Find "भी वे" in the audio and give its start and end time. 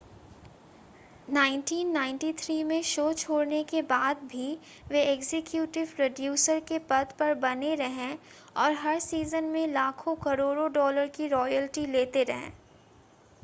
4.31-5.03